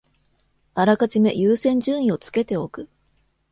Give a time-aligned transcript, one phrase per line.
[0.73, 2.89] あらかじめ優先順位をつけておく